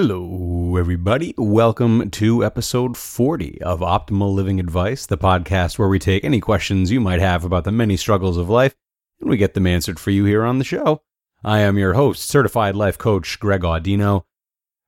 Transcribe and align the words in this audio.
Hello, 0.00 0.76
everybody. 0.76 1.34
Welcome 1.36 2.08
to 2.12 2.44
episode 2.44 2.96
40 2.96 3.60
of 3.62 3.80
Optimal 3.80 4.32
Living 4.32 4.60
Advice, 4.60 5.06
the 5.06 5.18
podcast 5.18 5.76
where 5.76 5.88
we 5.88 5.98
take 5.98 6.22
any 6.22 6.38
questions 6.38 6.92
you 6.92 7.00
might 7.00 7.18
have 7.18 7.44
about 7.44 7.64
the 7.64 7.72
many 7.72 7.96
struggles 7.96 8.36
of 8.36 8.48
life 8.48 8.76
and 9.20 9.28
we 9.28 9.36
get 9.36 9.54
them 9.54 9.66
answered 9.66 9.98
for 9.98 10.12
you 10.12 10.24
here 10.24 10.44
on 10.44 10.58
the 10.58 10.64
show. 10.64 11.02
I 11.42 11.62
am 11.62 11.78
your 11.78 11.94
host, 11.94 12.28
certified 12.28 12.76
life 12.76 12.96
coach 12.96 13.40
Greg 13.40 13.62
Audino. 13.62 14.22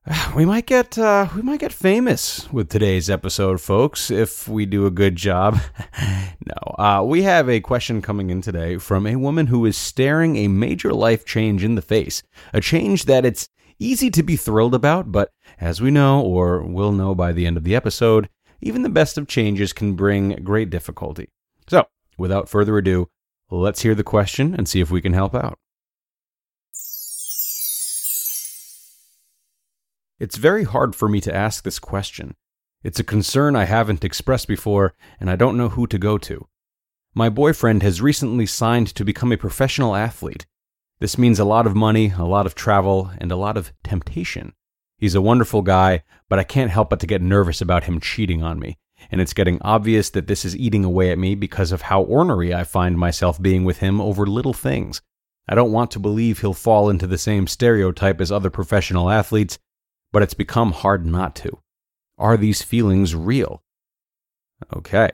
We 0.37 0.45
might 0.45 0.67
get 0.67 0.97
uh, 0.97 1.27
we 1.35 1.43
might 1.43 1.59
get 1.59 1.73
famous 1.73 2.49
with 2.53 2.69
today's 2.69 3.11
episode, 3.11 3.61
folks, 3.61 4.13
if 4.13 4.47
we 4.47 4.65
do 4.65 4.87
a 4.87 4.93
good 4.93 5.17
job. 5.17 5.59
no, 6.47 6.75
uh, 6.79 7.03
we 7.05 7.23
have 7.23 7.49
a 7.49 7.59
question 7.59 8.01
coming 8.01 8.31
in 8.31 8.43
today 8.43 8.79
from 8.79 9.09
a 9.09 9.17
woman 9.17 9.49
who 9.49 9.67
is 9.67 9.77
staring 9.77 10.37
a 10.37 10.47
major 10.47 10.95
life 10.95 11.25
change 11.25 11.65
in 11.65 11.75
the 11.75 11.83
face, 11.83 12.23
a 12.53 12.61
change 12.61 13.07
that 13.07 13.25
it's 13.25 13.49
easy 13.81 14.11
to 14.11 14.23
be 14.23 14.37
thrilled 14.37 14.75
about, 14.75 15.11
but 15.11 15.33
as 15.59 15.81
we 15.81 15.91
know, 15.91 16.21
or 16.21 16.63
will 16.63 16.93
know 16.93 17.15
by 17.15 17.33
the 17.33 17.47
end 17.47 17.57
of 17.57 17.65
the 17.65 17.75
episode, 17.75 18.29
even 18.61 18.83
the 18.83 18.89
best 18.89 19.19
of 19.19 19.27
changes 19.27 19.73
can 19.73 19.95
bring 19.95 20.45
great 20.45 20.71
difficulty. 20.71 21.31
So, 21.69 21.87
without 22.19 22.49
further 22.49 22.77
ado, 22.79 23.09
let's 23.51 23.83
hear 23.83 23.95
the 23.95 24.05
question 24.05 24.55
and 24.55 24.69
see 24.69 24.81
if 24.81 24.91
we 24.91 25.01
can 25.01 25.15
help 25.15 25.35
out. 25.35 25.59
It's 30.19 30.37
very 30.37 30.65
hard 30.65 30.95
for 30.95 31.09
me 31.09 31.23
to 31.23 31.35
ask 31.35 31.65
this 31.65 31.79
question. 31.79 32.37
It's 32.83 33.01
a 33.01 33.05
concern 33.05 33.57
I 33.57 33.65
haven't 33.65 34.05
expressed 34.05 34.49
before, 34.49 34.95
and 35.19 35.31
I 35.31 35.37
don't 35.37 35.57
know 35.57 35.71
who 35.71 35.87
to 35.87 35.99
go 35.99 36.19
to. 36.19 36.47
My 37.15 37.31
boyfriend 37.31 37.83
has 37.83 38.03
recently 38.03 38.47
signed 38.47 38.95
to 38.95 39.05
become 39.05 39.33
a 39.33 39.39
professional 39.39 39.97
athlete. 39.97 40.47
This 41.01 41.17
means 41.17 41.39
a 41.39 41.45
lot 41.45 41.67
of 41.67 41.75
money, 41.75 42.13
a 42.17 42.25
lot 42.25 42.45
of 42.45 42.55
travel, 42.55 43.11
and 43.19 43.33
a 43.33 43.37
lot 43.37 43.57
of 43.57 43.73
temptation. 43.83 44.53
He's 44.99 45.15
a 45.15 45.23
wonderful 45.23 45.63
guy, 45.63 46.03
but 46.29 46.39
I 46.39 46.45
can't 46.45 46.71
help 46.71 46.91
but 46.91 47.01
to 47.01 47.07
get 47.07 47.23
nervous 47.23 47.63
about 47.63 47.85
him 47.85 48.01
cheating 48.01 48.43
on 48.43 48.59
me. 48.59 48.77
And 49.11 49.19
it's 49.19 49.33
getting 49.33 49.63
obvious 49.63 50.11
that 50.11 50.27
this 50.27 50.45
is 50.45 50.55
eating 50.55 50.85
away 50.85 51.11
at 51.11 51.19
me 51.19 51.35
because 51.35 51.73
of 51.73 51.83
how 51.83 52.03
ornery 52.03 52.53
I 52.53 52.65
find 52.65 52.99
myself 52.99 53.41
being 53.41 53.65
with 53.65 53.79
him 53.79 53.99
over 53.99 54.27
little 54.27 54.53
things. 54.53 55.01
I 55.49 55.55
don't 55.55 55.73
want 55.73 55.91
to 55.93 55.99
believe 55.99 56.41
he'll 56.41 56.53
fall 56.53 56.91
into 56.91 57.07
the 57.07 57.17
same 57.17 57.47
stereotype 57.47 58.21
as 58.21 58.31
other 58.31 58.51
professional 58.51 59.11
athletes, 59.11 59.59
but 60.13 60.23
it's 60.23 60.35
become 60.35 60.73
hard 60.73 61.07
not 61.07 61.35
to. 61.37 61.61
Are 62.19 62.37
these 62.37 62.61
feelings 62.61 63.15
real? 63.15 63.63
Okay. 64.77 65.09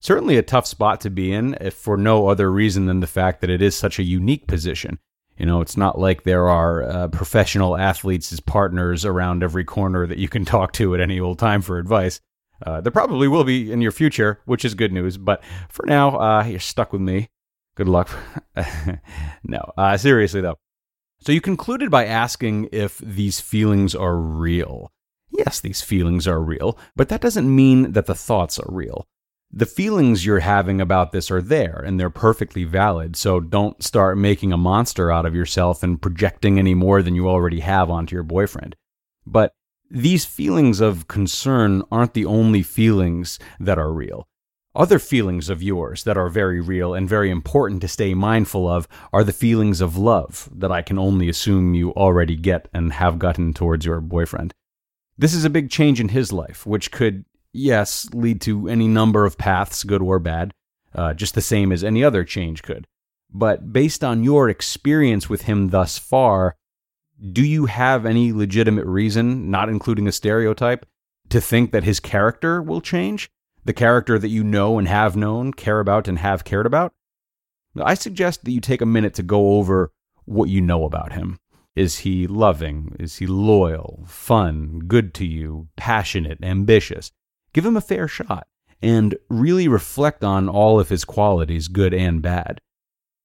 Certainly 0.00 0.36
a 0.36 0.42
tough 0.42 0.66
spot 0.66 1.00
to 1.00 1.10
be 1.10 1.32
in, 1.32 1.56
if 1.60 1.74
for 1.74 1.96
no 1.96 2.28
other 2.28 2.52
reason 2.52 2.86
than 2.86 3.00
the 3.00 3.08
fact 3.08 3.40
that 3.40 3.50
it 3.50 3.60
is 3.60 3.74
such 3.74 3.98
a 3.98 4.04
unique 4.04 4.46
position. 4.46 5.00
You 5.38 5.46
know, 5.46 5.60
it's 5.60 5.76
not 5.76 5.98
like 5.98 6.22
there 6.22 6.48
are 6.48 6.82
uh, 6.82 7.08
professional 7.08 7.76
athletes 7.76 8.32
as 8.32 8.40
partners 8.40 9.04
around 9.04 9.42
every 9.42 9.64
corner 9.64 10.06
that 10.06 10.18
you 10.18 10.28
can 10.28 10.44
talk 10.44 10.72
to 10.74 10.94
at 10.94 11.00
any 11.00 11.18
old 11.18 11.38
time 11.38 11.62
for 11.62 11.78
advice. 11.78 12.20
Uh, 12.64 12.80
there 12.80 12.92
probably 12.92 13.28
will 13.28 13.44
be 13.44 13.70
in 13.72 13.80
your 13.80 13.92
future, 13.92 14.40
which 14.44 14.64
is 14.64 14.74
good 14.74 14.92
news. 14.92 15.16
But 15.18 15.42
for 15.68 15.84
now, 15.86 16.18
uh, 16.18 16.44
you're 16.44 16.60
stuck 16.60 16.92
with 16.92 17.02
me. 17.02 17.28
Good 17.74 17.88
luck. 17.88 18.10
no, 19.44 19.72
uh, 19.76 19.96
seriously 19.96 20.40
though. 20.40 20.58
So 21.20 21.32
you 21.32 21.40
concluded 21.40 21.90
by 21.90 22.04
asking 22.04 22.68
if 22.70 22.98
these 22.98 23.40
feelings 23.40 23.94
are 23.94 24.16
real. 24.16 24.92
Yes, 25.30 25.58
these 25.58 25.82
feelings 25.82 26.28
are 26.28 26.40
real, 26.40 26.78
but 26.94 27.08
that 27.08 27.20
doesn't 27.20 27.52
mean 27.52 27.92
that 27.92 28.06
the 28.06 28.14
thoughts 28.14 28.58
are 28.58 28.68
real. 28.68 29.06
The 29.56 29.66
feelings 29.66 30.26
you're 30.26 30.40
having 30.40 30.80
about 30.80 31.12
this 31.12 31.30
are 31.30 31.40
there 31.40 31.80
and 31.86 32.00
they're 32.00 32.10
perfectly 32.10 32.64
valid, 32.64 33.14
so 33.14 33.38
don't 33.38 33.84
start 33.84 34.18
making 34.18 34.52
a 34.52 34.56
monster 34.56 35.12
out 35.12 35.24
of 35.24 35.34
yourself 35.36 35.84
and 35.84 36.02
projecting 36.02 36.58
any 36.58 36.74
more 36.74 37.02
than 37.02 37.14
you 37.14 37.28
already 37.28 37.60
have 37.60 37.88
onto 37.88 38.16
your 38.16 38.24
boyfriend. 38.24 38.74
But 39.24 39.52
these 39.88 40.24
feelings 40.24 40.80
of 40.80 41.06
concern 41.06 41.84
aren't 41.92 42.14
the 42.14 42.24
only 42.24 42.64
feelings 42.64 43.38
that 43.60 43.78
are 43.78 43.92
real. 43.92 44.26
Other 44.74 44.98
feelings 44.98 45.48
of 45.48 45.62
yours 45.62 46.02
that 46.02 46.18
are 46.18 46.28
very 46.28 46.60
real 46.60 46.92
and 46.92 47.08
very 47.08 47.30
important 47.30 47.80
to 47.82 47.88
stay 47.88 48.12
mindful 48.12 48.68
of 48.68 48.88
are 49.12 49.22
the 49.22 49.32
feelings 49.32 49.80
of 49.80 49.96
love 49.96 50.48
that 50.52 50.72
I 50.72 50.82
can 50.82 50.98
only 50.98 51.28
assume 51.28 51.74
you 51.74 51.92
already 51.92 52.34
get 52.34 52.68
and 52.74 52.94
have 52.94 53.20
gotten 53.20 53.54
towards 53.54 53.86
your 53.86 54.00
boyfriend. 54.00 54.52
This 55.16 55.32
is 55.32 55.44
a 55.44 55.50
big 55.50 55.70
change 55.70 56.00
in 56.00 56.08
his 56.08 56.32
life, 56.32 56.66
which 56.66 56.90
could, 56.90 57.24
yes, 57.54 58.08
lead 58.12 58.40
to 58.42 58.68
any 58.68 58.88
number 58.88 59.24
of 59.24 59.38
paths, 59.38 59.84
good 59.84 60.02
or 60.02 60.18
bad, 60.18 60.52
uh, 60.94 61.14
just 61.14 61.34
the 61.34 61.40
same 61.40 61.72
as 61.72 61.82
any 61.82 62.04
other 62.04 62.24
change 62.24 62.62
could. 62.62 62.86
But 63.32 63.72
based 63.72 64.04
on 64.04 64.24
your 64.24 64.48
experience 64.48 65.28
with 65.28 65.42
him 65.42 65.68
thus 65.68 65.98
far, 65.98 66.56
do 67.32 67.42
you 67.44 67.66
have 67.66 68.04
any 68.04 68.32
legitimate 68.32 68.86
reason, 68.86 69.50
not 69.50 69.68
including 69.68 70.06
a 70.06 70.12
stereotype, 70.12 70.84
to 71.30 71.40
think 71.40 71.72
that 71.72 71.84
his 71.84 72.00
character 72.00 72.60
will 72.60 72.80
change? 72.80 73.30
the 73.64 73.72
character 73.72 74.18
that 74.18 74.28
you 74.28 74.44
know 74.44 74.78
and 74.78 74.88
have 74.88 75.16
known, 75.16 75.52
care 75.52 75.80
about, 75.80 76.06
and 76.06 76.18
have 76.18 76.44
cared 76.44 76.66
about, 76.66 76.92
I 77.80 77.94
suggest 77.94 78.44
that 78.44 78.52
you 78.52 78.60
take 78.60 78.80
a 78.80 78.86
minute 78.86 79.14
to 79.14 79.22
go 79.22 79.54
over 79.54 79.90
what 80.26 80.48
you 80.48 80.60
know 80.60 80.84
about 80.84 81.12
him. 81.12 81.38
Is 81.74 81.98
he 81.98 82.26
loving? 82.26 82.94
Is 83.00 83.16
he 83.16 83.26
loyal, 83.26 84.04
fun, 84.06 84.82
good 84.86 85.12
to 85.14 85.26
you, 85.26 85.68
passionate, 85.76 86.38
ambitious? 86.42 87.10
Give 87.54 87.64
him 87.64 87.76
a 87.76 87.80
fair 87.80 88.06
shot 88.08 88.46
and 88.82 89.16
really 89.30 89.68
reflect 89.68 90.22
on 90.22 90.48
all 90.48 90.78
of 90.78 90.90
his 90.90 91.04
qualities, 91.06 91.68
good 91.68 91.94
and 91.94 92.20
bad. 92.20 92.60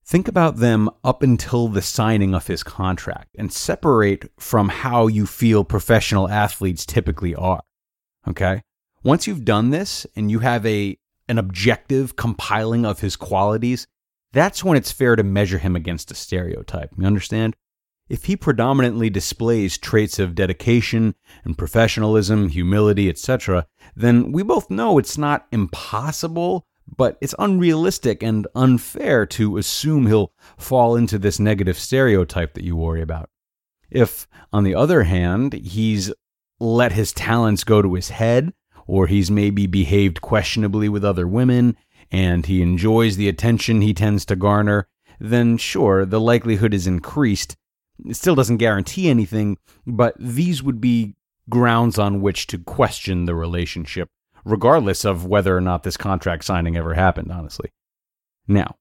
Think 0.05 0.27
about 0.27 0.57
them 0.57 0.89
up 1.03 1.21
until 1.21 1.67
the 1.67 1.81
signing 1.81 2.33
of 2.33 2.47
his 2.47 2.63
contract 2.63 3.35
and 3.37 3.51
separate 3.51 4.31
from 4.39 4.69
how 4.69 5.07
you 5.07 5.25
feel 5.25 5.63
professional 5.63 6.29
athletes 6.29 6.85
typically 6.85 7.35
are. 7.35 7.61
Okay? 8.27 8.61
Once 9.03 9.27
you've 9.27 9.45
done 9.45 9.71
this 9.71 10.07
and 10.15 10.31
you 10.31 10.39
have 10.39 10.65
a 10.65 10.97
an 11.27 11.37
objective 11.37 12.15
compiling 12.15 12.87
of 12.87 13.01
his 13.01 13.15
qualities, 13.15 13.85
that's 14.33 14.63
when 14.63 14.75
it's 14.75 14.91
fair 14.91 15.15
to 15.15 15.23
measure 15.23 15.59
him 15.59 15.75
against 15.75 16.11
a 16.11 16.15
stereotype. 16.15 16.89
You 16.97 17.05
understand? 17.05 17.55
If 18.09 18.25
he 18.25 18.35
predominantly 18.35 19.11
displays 19.11 19.77
traits 19.77 20.17
of 20.17 20.33
dedication 20.33 21.13
and 21.45 21.57
professionalism, 21.57 22.49
humility, 22.49 23.07
etc., 23.07 23.67
then 23.95 24.31
we 24.31 24.41
both 24.41 24.71
know 24.71 24.97
it's 24.97 25.17
not 25.17 25.47
impossible, 25.51 26.65
but 26.97 27.17
it's 27.21 27.35
unrealistic 27.37 28.23
and 28.23 28.47
unfair 28.55 29.27
to 29.27 29.57
assume 29.57 30.07
he'll 30.07 30.33
fall 30.57 30.95
into 30.95 31.19
this 31.19 31.39
negative 31.39 31.77
stereotype 31.77 32.55
that 32.55 32.63
you 32.63 32.75
worry 32.75 33.01
about. 33.01 33.29
If, 33.91 34.27
on 34.51 34.63
the 34.63 34.73
other 34.75 35.03
hand, 35.03 35.53
he's 35.53 36.11
let 36.59 36.91
his 36.91 37.13
talents 37.13 37.63
go 37.63 37.81
to 37.81 37.93
his 37.93 38.09
head 38.09 38.53
or 38.87 39.05
he's 39.05 39.29
maybe 39.29 39.67
behaved 39.67 40.19
questionably 40.19 40.89
with 40.89 41.05
other 41.05 41.27
women 41.27 41.77
and 42.11 42.47
he 42.47 42.61
enjoys 42.61 43.17
the 43.17 43.29
attention 43.29 43.81
he 43.81 43.93
tends 43.93 44.25
to 44.25 44.35
garner, 44.35 44.87
then 45.19 45.57
sure, 45.57 46.05
the 46.05 46.19
likelihood 46.19 46.73
is 46.73 46.87
increased. 46.87 47.55
It 48.05 48.15
still 48.15 48.35
doesn't 48.35 48.57
guarantee 48.57 49.09
anything, 49.09 49.57
but 49.85 50.15
these 50.19 50.63
would 50.63 50.79
be 50.79 51.15
grounds 51.49 51.97
on 51.97 52.21
which 52.21 52.47
to 52.47 52.57
question 52.57 53.25
the 53.25 53.35
relationship, 53.35 54.09
regardless 54.45 55.03
of 55.05 55.25
whether 55.25 55.55
or 55.55 55.61
not 55.61 55.83
this 55.83 55.97
contract 55.97 56.45
signing 56.45 56.77
ever 56.77 56.93
happened, 56.93 57.31
honestly. 57.31 57.71
Now, 58.47 58.75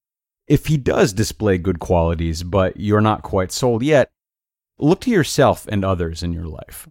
if 0.47 0.67
he 0.67 0.77
does 0.77 1.13
display 1.13 1.59
good 1.59 1.79
qualities, 1.79 2.43
but 2.43 2.79
you're 2.79 3.01
not 3.01 3.23
quite 3.23 3.53
sold 3.53 3.83
yet, 3.83 4.11
look 4.79 5.01
to 5.03 5.11
yourself 5.11 5.67
and 5.69 5.85
others 5.85 6.23
in 6.23 6.33
your 6.33 6.47
life. 6.47 6.89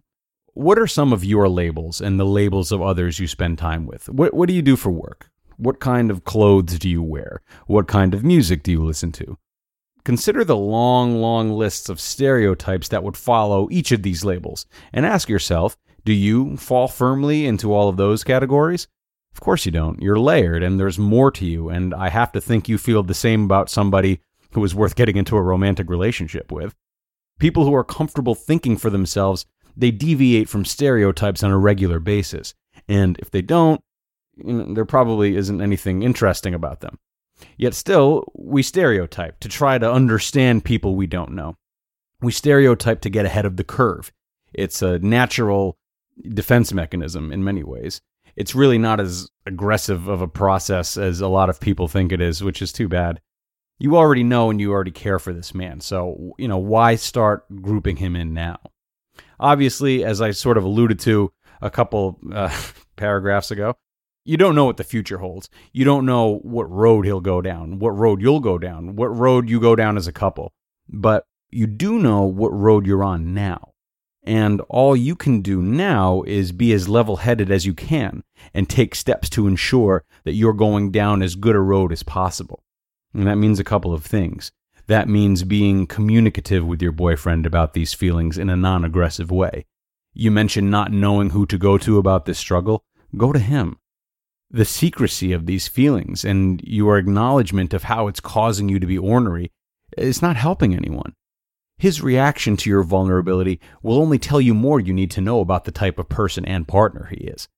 What 0.54 0.78
are 0.78 0.86
some 0.86 1.12
of 1.12 1.24
your 1.24 1.48
labels 1.48 2.00
and 2.00 2.18
the 2.18 2.26
labels 2.26 2.72
of 2.72 2.82
others 2.82 3.18
you 3.18 3.26
spend 3.26 3.58
time 3.58 3.86
with? 3.86 4.08
What, 4.08 4.34
what 4.34 4.48
do 4.48 4.54
you 4.54 4.62
do 4.62 4.76
for 4.76 4.90
work? 4.90 5.30
What 5.56 5.80
kind 5.80 6.10
of 6.10 6.24
clothes 6.24 6.78
do 6.78 6.88
you 6.88 7.02
wear? 7.02 7.42
What 7.66 7.88
kind 7.88 8.14
of 8.14 8.24
music 8.24 8.62
do 8.62 8.70
you 8.70 8.84
listen 8.84 9.12
to? 9.12 9.38
Consider 10.08 10.42
the 10.42 10.56
long, 10.56 11.20
long 11.20 11.52
lists 11.52 11.90
of 11.90 12.00
stereotypes 12.00 12.88
that 12.88 13.04
would 13.04 13.14
follow 13.14 13.68
each 13.70 13.92
of 13.92 14.02
these 14.02 14.24
labels 14.24 14.64
and 14.90 15.04
ask 15.04 15.28
yourself 15.28 15.76
do 16.06 16.14
you 16.14 16.56
fall 16.56 16.88
firmly 16.88 17.44
into 17.44 17.74
all 17.74 17.90
of 17.90 17.98
those 17.98 18.24
categories? 18.24 18.88
Of 19.34 19.40
course 19.40 19.66
you 19.66 19.70
don't. 19.70 20.00
You're 20.00 20.18
layered 20.18 20.62
and 20.62 20.80
there's 20.80 20.98
more 20.98 21.30
to 21.32 21.44
you, 21.44 21.68
and 21.68 21.92
I 21.92 22.08
have 22.08 22.32
to 22.32 22.40
think 22.40 22.70
you 22.70 22.78
feel 22.78 23.02
the 23.02 23.12
same 23.12 23.44
about 23.44 23.68
somebody 23.68 24.22
who 24.52 24.64
is 24.64 24.74
worth 24.74 24.96
getting 24.96 25.18
into 25.18 25.36
a 25.36 25.42
romantic 25.42 25.90
relationship 25.90 26.50
with. 26.50 26.74
People 27.38 27.66
who 27.66 27.74
are 27.74 27.84
comfortable 27.84 28.34
thinking 28.34 28.78
for 28.78 28.88
themselves, 28.88 29.44
they 29.76 29.90
deviate 29.90 30.48
from 30.48 30.64
stereotypes 30.64 31.42
on 31.42 31.50
a 31.50 31.58
regular 31.58 31.98
basis. 31.98 32.54
And 32.88 33.18
if 33.18 33.30
they 33.30 33.42
don't, 33.42 33.82
there 34.38 34.86
probably 34.86 35.36
isn't 35.36 35.60
anything 35.60 36.02
interesting 36.02 36.54
about 36.54 36.80
them. 36.80 36.98
Yet 37.56 37.74
still, 37.74 38.30
we 38.34 38.62
stereotype 38.62 39.40
to 39.40 39.48
try 39.48 39.78
to 39.78 39.90
understand 39.90 40.64
people 40.64 40.96
we 40.96 41.06
don't 41.06 41.32
know. 41.32 41.56
We 42.20 42.32
stereotype 42.32 43.00
to 43.02 43.10
get 43.10 43.26
ahead 43.26 43.44
of 43.44 43.56
the 43.56 43.64
curve. 43.64 44.12
It's 44.52 44.82
a 44.82 44.98
natural 44.98 45.78
defense 46.22 46.72
mechanism 46.72 47.32
in 47.32 47.44
many 47.44 47.62
ways. 47.62 48.00
It's 48.36 48.54
really 48.54 48.78
not 48.78 49.00
as 49.00 49.28
aggressive 49.46 50.08
of 50.08 50.20
a 50.20 50.28
process 50.28 50.96
as 50.96 51.20
a 51.20 51.28
lot 51.28 51.50
of 51.50 51.60
people 51.60 51.88
think 51.88 52.12
it 52.12 52.20
is, 52.20 52.42
which 52.42 52.62
is 52.62 52.72
too 52.72 52.88
bad. 52.88 53.20
You 53.78 53.96
already 53.96 54.24
know 54.24 54.50
and 54.50 54.60
you 54.60 54.72
already 54.72 54.90
care 54.90 55.18
for 55.18 55.32
this 55.32 55.54
man, 55.54 55.80
so, 55.80 56.34
you 56.38 56.48
know, 56.48 56.58
why 56.58 56.96
start 56.96 57.44
grouping 57.62 57.96
him 57.96 58.16
in 58.16 58.34
now? 58.34 58.58
Obviously, 59.38 60.04
as 60.04 60.20
I 60.20 60.32
sort 60.32 60.58
of 60.58 60.64
alluded 60.64 60.98
to 61.00 61.32
a 61.60 61.70
couple 61.70 62.18
uh, 62.32 62.56
paragraphs 62.96 63.52
ago, 63.52 63.76
you 64.28 64.36
don't 64.36 64.54
know 64.54 64.66
what 64.66 64.76
the 64.76 64.84
future 64.84 65.16
holds. 65.16 65.48
You 65.72 65.86
don't 65.86 66.04
know 66.04 66.40
what 66.42 66.70
road 66.70 67.06
he'll 67.06 67.22
go 67.22 67.40
down, 67.40 67.78
what 67.78 67.92
road 67.92 68.20
you'll 68.20 68.40
go 68.40 68.58
down, 68.58 68.94
what 68.94 69.06
road 69.06 69.48
you 69.48 69.58
go 69.58 69.74
down 69.74 69.96
as 69.96 70.06
a 70.06 70.12
couple. 70.12 70.52
But 70.86 71.24
you 71.48 71.66
do 71.66 71.98
know 71.98 72.24
what 72.24 72.50
road 72.50 72.86
you're 72.86 73.02
on 73.02 73.32
now. 73.32 73.72
And 74.22 74.60
all 74.68 74.94
you 74.94 75.16
can 75.16 75.40
do 75.40 75.62
now 75.62 76.24
is 76.26 76.52
be 76.52 76.74
as 76.74 76.90
level 76.90 77.16
headed 77.16 77.50
as 77.50 77.64
you 77.64 77.72
can 77.72 78.22
and 78.52 78.68
take 78.68 78.94
steps 78.94 79.30
to 79.30 79.46
ensure 79.46 80.04
that 80.24 80.34
you're 80.34 80.52
going 80.52 80.90
down 80.90 81.22
as 81.22 81.34
good 81.34 81.56
a 81.56 81.60
road 81.60 81.90
as 81.90 82.02
possible. 82.02 82.62
And 83.14 83.26
that 83.26 83.36
means 83.36 83.58
a 83.58 83.64
couple 83.64 83.94
of 83.94 84.04
things. 84.04 84.52
That 84.88 85.08
means 85.08 85.42
being 85.42 85.86
communicative 85.86 86.66
with 86.66 86.82
your 86.82 86.92
boyfriend 86.92 87.46
about 87.46 87.72
these 87.72 87.94
feelings 87.94 88.36
in 88.36 88.50
a 88.50 88.56
non 88.56 88.84
aggressive 88.84 89.30
way. 89.30 89.64
You 90.12 90.30
mentioned 90.30 90.70
not 90.70 90.92
knowing 90.92 91.30
who 91.30 91.46
to 91.46 91.56
go 91.56 91.78
to 91.78 91.96
about 91.96 92.26
this 92.26 92.38
struggle. 92.38 92.84
Go 93.16 93.32
to 93.32 93.38
him 93.38 93.78
the 94.50 94.64
secrecy 94.64 95.32
of 95.32 95.46
these 95.46 95.68
feelings 95.68 96.24
and 96.24 96.62
your 96.64 96.96
acknowledgement 96.98 97.74
of 97.74 97.84
how 97.84 98.08
it's 98.08 98.20
causing 98.20 98.68
you 98.68 98.78
to 98.78 98.86
be 98.86 98.96
ornery 98.96 99.52
is 99.96 100.22
not 100.22 100.36
helping 100.36 100.74
anyone. 100.74 101.14
His 101.76 102.02
reaction 102.02 102.56
to 102.58 102.70
your 102.70 102.82
vulnerability 102.82 103.60
will 103.82 103.98
only 103.98 104.18
tell 104.18 104.40
you 104.40 104.54
more 104.54 104.80
you 104.80 104.92
need 104.92 105.10
to 105.12 105.20
know 105.20 105.40
about 105.40 105.64
the 105.64 105.70
type 105.70 105.98
of 105.98 106.08
person 106.08 106.44
and 106.44 106.66
partner 106.66 107.08
he 107.10 107.24
is. 107.24 107.48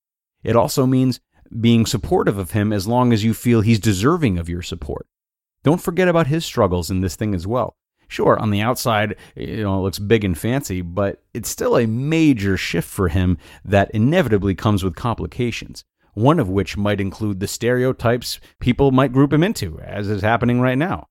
It 0.42 0.56
also 0.56 0.84
means 0.84 1.20
being 1.58 1.87
supportive 1.87 2.38
of 2.38 2.50
him 2.50 2.72
as 2.72 2.87
long 2.87 3.12
as 3.12 3.25
you 3.25 3.34
feel 3.34 3.60
he's 3.60 3.81
deserving 3.81 4.38
of 4.38 4.48
your 4.48 4.62
support. 4.62 5.06
Don't 5.62 5.81
forget 5.81 6.08
about 6.08 6.26
his 6.26 6.44
struggles 6.44 6.90
in 6.90 7.00
this 7.00 7.16
thing 7.16 7.34
as 7.34 7.46
well. 7.46 7.76
Sure, 8.08 8.38
on 8.38 8.50
the 8.50 8.60
outside, 8.60 9.14
you 9.37 9.62
know, 9.62 9.78
it 9.78 9.82
looks 9.82 9.98
big 10.00 10.25
and 10.25 10.37
fancy, 10.37 10.81
but 10.81 11.22
it's 11.32 11.48
still 11.48 11.76
a 11.76 11.87
major 11.87 12.56
shift 12.56 12.88
for 12.88 13.08
him 13.08 13.38
that 13.64 13.90
inevitably 13.92 14.54
comes 14.54 14.82
with 14.82 14.96
complications 14.96 15.84
one 16.15 16.39
of 16.39 16.49
which 16.49 16.77
might 16.77 17.01
include 17.01 17.41
the 17.41 17.49
stereotypes 17.49 18.41
people 18.59 18.91
might 18.91 19.12
group 19.12 19.33
him 19.33 19.43
into, 19.43 19.79
as 19.81 20.09
is 20.09 20.23
happening 20.23 20.61
right 20.61 20.79
now. 20.79 21.07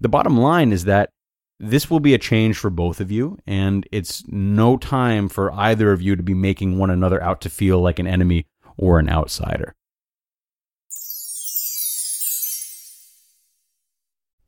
The 0.00 0.08
bottom 0.08 0.36
line 0.36 0.72
is 0.72 0.84
that 0.84 1.10
this 1.58 1.88
will 1.88 2.00
be 2.00 2.12
a 2.12 2.18
change 2.18 2.58
for 2.58 2.70
both 2.70 3.00
of 3.00 3.12
you, 3.12 3.38
and 3.46 3.86
it's 3.92 4.24
no 4.26 4.76
time 4.76 5.28
for 5.28 5.52
either 5.52 5.92
of 5.92 6.02
you 6.02 6.16
to 6.16 6.22
be 6.22 6.34
making 6.34 6.76
one 6.76 6.90
another 6.90 7.22
out 7.22 7.40
to 7.42 7.50
feel 7.50 7.80
like 7.80 8.00
an 8.00 8.06
enemy 8.06 8.46
or 8.76 8.98
an 8.98 9.08
outsider. 9.08 9.72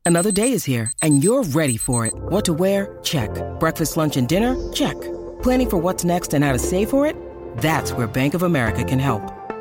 Another 0.05 0.31
day 0.31 0.51
is 0.51 0.65
here, 0.65 0.91
and 1.01 1.23
you're 1.23 1.43
ready 1.43 1.77
for 1.77 2.05
it. 2.05 2.13
What 2.15 2.45
to 2.45 2.53
wear? 2.53 2.99
Check. 3.01 3.29
Breakfast, 3.59 3.97
lunch, 3.97 4.17
and 4.17 4.27
dinner? 4.27 4.71
Check. 4.71 4.99
Planning 5.41 5.69
for 5.69 5.77
what's 5.77 6.03
next 6.03 6.33
and 6.33 6.43
how 6.43 6.51
to 6.51 6.59
save 6.59 6.89
for 6.91 7.07
it? 7.07 7.15
That's 7.57 7.91
where 7.91 8.05
Bank 8.05 8.35
of 8.35 8.43
America 8.43 8.83
can 8.83 8.99
help. 8.99 9.44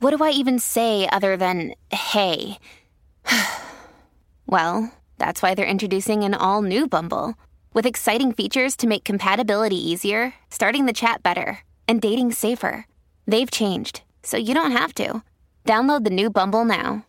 what 0.00 0.16
do 0.16 0.22
I 0.22 0.30
even 0.30 0.58
say 0.58 1.08
other 1.10 1.36
than 1.36 1.74
hey? 1.90 2.58
well, 4.46 4.92
that's 5.18 5.42
why 5.42 5.54
they're 5.54 5.66
introducing 5.66 6.24
an 6.24 6.34
all 6.34 6.62
new 6.62 6.86
Bumble 6.86 7.34
with 7.72 7.86
exciting 7.86 8.32
features 8.32 8.76
to 8.76 8.86
make 8.86 9.04
compatibility 9.04 9.76
easier, 9.76 10.34
starting 10.50 10.86
the 10.86 10.92
chat 10.92 11.22
better, 11.22 11.60
and 11.86 12.00
dating 12.00 12.32
safer. 12.32 12.86
They've 13.26 13.50
changed, 13.50 14.02
so 14.22 14.36
you 14.36 14.54
don't 14.54 14.72
have 14.72 14.94
to. 14.94 15.22
Download 15.64 16.04
the 16.04 16.10
new 16.10 16.30
Bumble 16.30 16.64
now. 16.64 17.04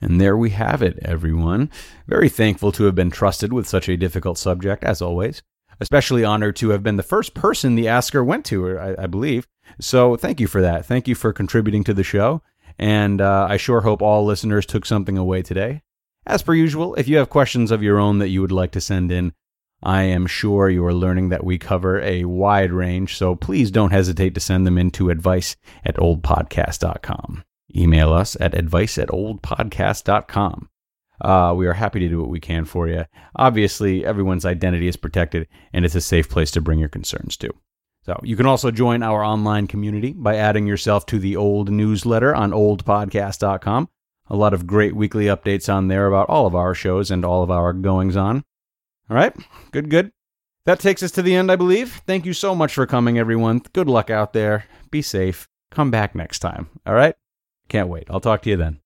And 0.00 0.20
there 0.20 0.36
we 0.36 0.50
have 0.50 0.82
it, 0.82 0.98
everyone. 1.02 1.70
Very 2.06 2.28
thankful 2.28 2.70
to 2.72 2.84
have 2.84 2.94
been 2.94 3.10
trusted 3.10 3.52
with 3.52 3.66
such 3.66 3.88
a 3.88 3.96
difficult 3.96 4.36
subject, 4.36 4.84
as 4.84 5.00
always. 5.00 5.42
Especially 5.80 6.24
honored 6.24 6.56
to 6.56 6.70
have 6.70 6.82
been 6.82 6.96
the 6.96 7.02
first 7.02 7.34
person 7.34 7.74
the 7.74 7.88
asker 7.88 8.22
went 8.22 8.44
to, 8.46 8.78
I, 8.78 9.04
I 9.04 9.06
believe. 9.06 9.46
So 9.80 10.16
thank 10.16 10.40
you 10.40 10.46
for 10.46 10.60
that. 10.62 10.86
Thank 10.86 11.08
you 11.08 11.14
for 11.14 11.32
contributing 11.32 11.84
to 11.84 11.94
the 11.94 12.04
show. 12.04 12.42
And 12.78 13.20
uh, 13.20 13.46
I 13.48 13.56
sure 13.56 13.80
hope 13.82 14.02
all 14.02 14.24
listeners 14.24 14.66
took 14.66 14.84
something 14.84 15.16
away 15.16 15.42
today. 15.42 15.82
As 16.26 16.42
per 16.42 16.54
usual, 16.54 16.94
if 16.96 17.08
you 17.08 17.16
have 17.18 17.30
questions 17.30 17.70
of 17.70 17.82
your 17.82 17.98
own 17.98 18.18
that 18.18 18.28
you 18.28 18.40
would 18.40 18.52
like 18.52 18.72
to 18.72 18.80
send 18.80 19.12
in, 19.12 19.32
I 19.82 20.02
am 20.02 20.26
sure 20.26 20.68
you 20.68 20.84
are 20.84 20.94
learning 20.94 21.28
that 21.28 21.44
we 21.44 21.58
cover 21.58 22.00
a 22.00 22.24
wide 22.24 22.72
range, 22.72 23.16
so 23.16 23.36
please 23.36 23.70
don't 23.70 23.92
hesitate 23.92 24.34
to 24.34 24.40
send 24.40 24.66
them 24.66 24.78
in 24.78 24.90
to 24.92 25.10
advice 25.10 25.54
at 25.84 25.96
oldpodcast.com. 25.96 27.44
Email 27.74 28.12
us 28.12 28.36
at 28.40 28.54
advice 28.54 28.98
at 28.98 29.08
oldpodcast.com. 29.08 30.68
Uh, 31.20 31.54
we 31.56 31.66
are 31.66 31.74
happy 31.74 32.00
to 32.00 32.08
do 32.08 32.20
what 32.20 32.30
we 32.30 32.40
can 32.40 32.64
for 32.64 32.88
you. 32.88 33.04
Obviously, 33.36 34.04
everyone's 34.04 34.44
identity 34.44 34.88
is 34.88 34.96
protected, 34.96 35.46
and 35.72 35.84
it's 35.84 35.94
a 35.94 36.00
safe 36.00 36.28
place 36.28 36.50
to 36.50 36.60
bring 36.60 36.78
your 36.78 36.88
concerns 36.88 37.36
to. 37.36 37.50
So 38.06 38.20
you 38.22 38.36
can 38.36 38.46
also 38.46 38.70
join 38.70 39.02
our 39.02 39.24
online 39.24 39.66
community 39.66 40.12
by 40.12 40.36
adding 40.36 40.64
yourself 40.64 41.06
to 41.06 41.18
the 41.18 41.34
old 41.34 41.72
newsletter 41.72 42.32
on 42.32 42.52
oldpodcast.com. 42.52 43.88
A 44.28 44.36
lot 44.36 44.54
of 44.54 44.66
great 44.66 44.94
weekly 44.94 45.24
updates 45.24 45.72
on 45.72 45.88
there 45.88 46.06
about 46.06 46.28
all 46.28 46.46
of 46.46 46.54
our 46.54 46.72
shows 46.72 47.10
and 47.10 47.24
all 47.24 47.42
of 47.42 47.50
our 47.50 47.72
goings 47.72 48.16
on. 48.16 48.44
All 49.10 49.16
right, 49.16 49.34
good, 49.72 49.90
good. 49.90 50.12
That 50.66 50.78
takes 50.78 51.02
us 51.02 51.10
to 51.12 51.22
the 51.22 51.34
end, 51.34 51.50
I 51.50 51.56
believe. 51.56 52.02
Thank 52.06 52.26
you 52.26 52.32
so 52.32 52.54
much 52.54 52.74
for 52.74 52.86
coming, 52.86 53.18
everyone. 53.18 53.62
Good 53.72 53.88
luck 53.88 54.08
out 54.08 54.32
there. 54.32 54.66
Be 54.90 55.02
safe. 55.02 55.48
Come 55.72 55.90
back 55.90 56.14
next 56.14 56.38
time. 56.38 56.68
All 56.86 56.94
right? 56.94 57.14
Can't 57.68 57.88
wait. 57.88 58.06
I'll 58.08 58.20
talk 58.20 58.42
to 58.42 58.50
you 58.50 58.56
then. 58.56 58.80